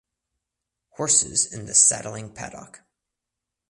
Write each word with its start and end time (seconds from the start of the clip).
Horses 0.95 1.45
in 1.53 1.67
the 1.67 1.75
Saddling 1.75 2.31
Paddock. 2.33 2.81